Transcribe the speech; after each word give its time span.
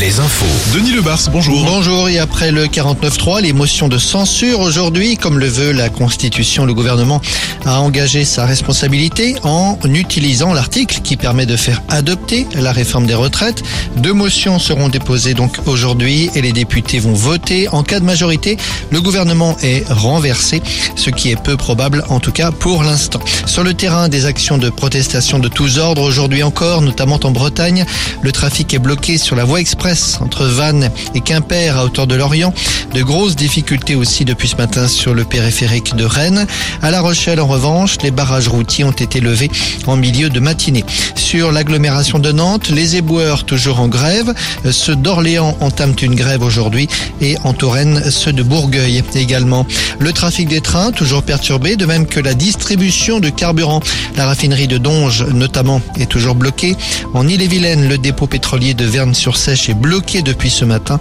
Les 0.00 0.18
infos. 0.18 0.46
Denis 0.74 0.92
Lebars, 0.92 1.28
bonjour. 1.30 1.62
Bonjour 1.66 2.08
et 2.08 2.18
après 2.18 2.50
le 2.50 2.68
49.3, 2.68 3.42
les 3.42 3.52
motions 3.52 3.88
de 3.88 3.98
censure 3.98 4.60
aujourd'hui, 4.60 5.18
comme 5.18 5.38
le 5.38 5.46
veut 5.46 5.72
la 5.72 5.90
Constitution, 5.90 6.64
le 6.64 6.72
gouvernement 6.72 7.20
a 7.66 7.78
engagé 7.80 8.24
sa 8.24 8.46
responsabilité 8.46 9.36
en 9.42 9.78
utilisant 9.84 10.54
l'article 10.54 11.00
qui 11.02 11.18
permet 11.18 11.44
de 11.44 11.56
faire 11.56 11.82
adopter 11.90 12.46
la 12.54 12.72
réforme 12.72 13.06
des 13.06 13.14
retraites. 13.14 13.62
Deux 13.98 14.14
motions 14.14 14.58
seront 14.58 14.88
déposées 14.88 15.34
donc 15.34 15.58
aujourd'hui 15.66 16.30
et 16.34 16.40
les 16.40 16.52
députés 16.52 16.98
vont 16.98 17.12
voter. 17.12 17.68
En 17.68 17.82
cas 17.82 18.00
de 18.00 18.06
majorité, 18.06 18.56
le 18.90 19.02
gouvernement 19.02 19.58
est 19.62 19.86
renversé, 19.92 20.62
ce 20.96 21.10
qui 21.10 21.30
est 21.30 21.36
peu 21.36 21.58
probable 21.58 22.04
en 22.08 22.20
tout 22.20 22.32
cas 22.32 22.52
pour 22.52 22.84
l'instant. 22.84 23.20
Sur 23.44 23.64
le 23.64 23.74
terrain, 23.74 24.08
des 24.08 24.24
actions 24.24 24.56
de 24.56 24.70
protestation 24.70 25.38
de 25.38 25.48
tous 25.48 25.76
ordres 25.76 26.02
aujourd'hui 26.02 26.42
encore, 26.42 26.80
notamment 26.80 27.20
en 27.22 27.32
Bretagne. 27.32 27.84
Le 28.22 28.32
trafic 28.32 28.72
est 28.72 28.78
bloqué 28.78 29.18
sur 29.18 29.36
la 29.36 29.41
voie 29.44 29.60
express 29.60 30.18
entre 30.20 30.44
Vannes 30.44 30.90
et 31.14 31.20
Quimper 31.20 31.76
à 31.76 31.84
hauteur 31.84 32.06
de 32.06 32.14
Lorient. 32.14 32.52
De 32.94 33.02
grosses 33.02 33.36
difficultés 33.36 33.94
aussi 33.94 34.24
depuis 34.24 34.48
ce 34.48 34.56
matin 34.56 34.86
sur 34.88 35.14
le 35.14 35.24
périphérique 35.24 35.96
de 35.96 36.04
Rennes. 36.04 36.46
À 36.82 36.90
La 36.90 37.00
Rochelle, 37.00 37.40
en 37.40 37.46
revanche, 37.46 37.96
les 38.02 38.10
barrages 38.10 38.48
routiers 38.48 38.84
ont 38.84 38.92
été 38.92 39.20
levés 39.20 39.50
en 39.86 39.96
milieu 39.96 40.30
de 40.30 40.40
matinée. 40.40 40.84
Sur 41.14 41.52
l'agglomération 41.52 42.18
de 42.18 42.32
Nantes, 42.32 42.68
les 42.68 42.96
éboueurs 42.96 43.44
toujours 43.44 43.80
en 43.80 43.88
grève. 43.88 44.34
Ceux 44.70 44.96
d'Orléans 44.96 45.56
entament 45.60 45.96
une 46.02 46.14
grève 46.14 46.42
aujourd'hui 46.42 46.88
et 47.20 47.36
en 47.44 47.54
Touraine, 47.54 48.02
ceux 48.10 48.32
de 48.32 48.42
Bourgueil 48.42 49.02
également. 49.14 49.66
Le 49.98 50.12
trafic 50.12 50.48
des 50.48 50.60
trains 50.60 50.92
toujours 50.92 51.22
perturbé, 51.22 51.76
de 51.76 51.86
même 51.86 52.06
que 52.06 52.20
la 52.20 52.34
distribution 52.34 53.20
de 53.20 53.30
carburant. 53.30 53.80
La 54.16 54.26
raffinerie 54.26 54.68
de 54.68 54.78
Donge, 54.78 55.24
notamment, 55.24 55.80
est 55.98 56.10
toujours 56.10 56.34
bloquée. 56.34 56.76
En 57.14 57.26
Ille-et-Vilaine, 57.26 57.88
le 57.88 57.98
dépôt 57.98 58.26
pétrolier 58.26 58.74
de 58.74 58.84
Verne-sur-Sèche 59.32 59.70
est 59.70 59.74
bloqué 59.74 60.22
depuis 60.22 60.50
ce 60.50 60.64
matin. 60.64 60.98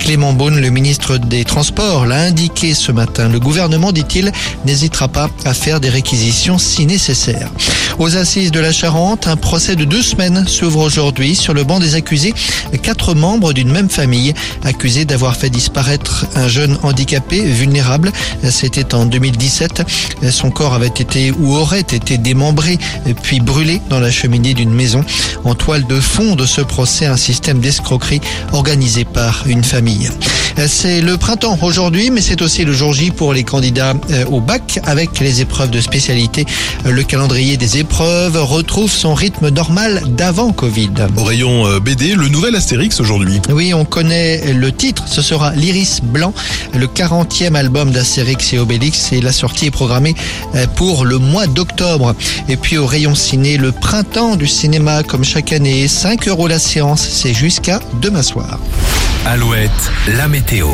Clément 0.00 0.32
Beaune, 0.32 0.58
le 0.60 0.70
ministre 0.70 1.18
des 1.18 1.44
Transports, 1.44 2.06
l'a 2.06 2.22
indiqué 2.22 2.72
ce 2.72 2.92
matin. 2.92 3.28
Le 3.28 3.38
gouvernement, 3.38 3.92
dit-il, 3.92 4.32
n'hésitera 4.64 5.08
pas 5.08 5.28
à 5.44 5.52
faire 5.52 5.80
des 5.80 5.90
réquisitions 5.90 6.56
si 6.56 6.86
nécessaire. 6.86 7.50
Aux 7.98 8.16
assises 8.16 8.50
de 8.50 8.60
la 8.60 8.72
Charente, 8.72 9.28
un 9.28 9.36
procès 9.36 9.76
de 9.76 9.84
deux 9.84 10.02
semaines 10.02 10.48
s'ouvre 10.48 10.80
aujourd'hui 10.80 11.36
sur 11.36 11.54
le 11.54 11.62
banc 11.62 11.78
des 11.78 11.94
accusés. 11.94 12.34
Quatre 12.82 13.14
membres 13.14 13.52
d'une 13.52 13.70
même 13.70 13.90
famille 13.90 14.34
accusés 14.64 15.04
d'avoir 15.04 15.36
fait 15.36 15.50
disparaître 15.50 16.26
un 16.34 16.48
jeune 16.48 16.78
handicapé 16.82 17.42
vulnérable. 17.42 18.10
C'était 18.50 18.94
en 18.94 19.06
2017. 19.06 19.82
Son 20.30 20.50
corps 20.50 20.74
avait 20.74 20.86
été 20.86 21.32
ou 21.32 21.54
aurait 21.54 21.80
été 21.80 22.18
démembré 22.18 22.78
puis 23.22 23.40
brûlé 23.40 23.80
dans 23.90 24.00
la 24.00 24.10
cheminée 24.10 24.54
d'une 24.54 24.72
maison. 24.72 25.04
En 25.44 25.54
toile 25.54 25.86
de 25.86 26.00
fond 26.00 26.34
de 26.34 26.46
ce 26.46 26.62
procès, 26.62 27.06
un 27.06 27.16
système 27.16 27.60
d'escroquerie 27.60 27.73
organisé 28.52 29.04
par 29.04 29.44
une 29.46 29.64
famille. 29.64 30.10
C'est 30.66 31.00
le 31.00 31.16
printemps 31.16 31.58
aujourd'hui, 31.62 32.10
mais 32.10 32.20
c'est 32.20 32.40
aussi 32.42 32.64
le 32.64 32.72
jour 32.72 32.92
J 32.92 33.10
pour 33.10 33.32
les 33.32 33.44
candidats 33.44 33.94
au 34.30 34.40
bac 34.40 34.80
avec 34.84 35.20
les 35.20 35.40
épreuves 35.40 35.70
de 35.70 35.80
spécialité. 35.80 36.46
Le 36.84 37.02
calendrier 37.02 37.56
des 37.56 37.78
épreuves 37.78 38.36
retrouve 38.42 38.90
son 38.90 39.14
rythme 39.14 39.48
normal 39.48 40.02
d'avant 40.08 40.52
Covid. 40.52 40.90
Au 41.16 41.24
rayon 41.24 41.66
euh, 41.66 41.80
BD, 41.80 42.14
le 42.14 42.28
nouvel 42.28 42.54
Astérix 42.54 43.00
aujourd'hui. 43.00 43.40
Oui, 43.50 43.74
on 43.74 43.84
connaît 43.84 44.52
le 44.52 44.72
titre, 44.72 45.04
ce 45.06 45.22
sera 45.22 45.52
L'Iris 45.54 46.00
Blanc, 46.02 46.32
le 46.74 46.86
40e 46.86 47.54
album 47.54 47.90
d'Astérix 47.90 48.52
et 48.52 48.58
Obélix 48.58 49.12
et 49.12 49.20
la 49.20 49.32
sortie 49.32 49.66
est 49.66 49.70
programmée 49.70 50.14
euh, 50.54 50.66
pour 50.76 51.04
le 51.04 51.18
mois 51.18 51.46
d'octobre. 51.46 52.14
Et 52.48 52.56
puis 52.56 52.78
au 52.78 52.86
rayon 52.86 53.14
ciné, 53.14 53.56
le 53.56 53.72
printemps 53.72 54.36
du 54.36 54.46
cinéma 54.46 55.02
comme 55.02 55.24
chaque 55.24 55.52
année, 55.52 55.88
5 55.88 56.28
euros 56.28 56.48
la 56.48 56.58
séance, 56.58 57.06
c'est 57.06 57.34
jusqu'à 57.34 57.80
demain 58.00 58.22
soir. 58.22 58.58
Alouette, 59.26 59.70
la 60.18 60.28
météo. 60.28 60.68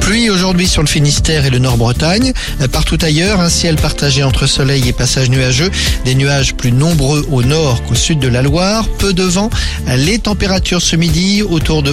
Pluie 0.00 0.30
aujourd'hui 0.30 0.66
sur 0.66 0.82
le 0.82 0.88
Finistère 0.88 1.44
et 1.44 1.50
le 1.50 1.58
Nord-Bretagne. 1.58 2.32
Partout 2.72 2.98
ailleurs, 3.02 3.40
un 3.40 3.48
ciel 3.48 3.76
partagé 3.76 4.24
entre 4.24 4.46
soleil 4.46 4.88
et 4.88 4.92
passage 4.92 5.30
nuageux. 5.30 5.70
Des 6.04 6.16
nuages 6.16 6.54
plus 6.54 6.72
nombreux 6.72 7.24
au 7.30 7.42
nord 7.42 7.82
qu'au 7.84 7.94
sud 7.94 8.18
de 8.18 8.26
la 8.26 8.42
Loire. 8.42 8.88
Peu 8.98 9.12
de 9.12 9.22
vent. 9.22 9.48
Les 9.96 10.18
températures 10.18 10.82
ce 10.82 10.96
midi 10.96 11.42
autour 11.42 11.84
de 11.84 11.92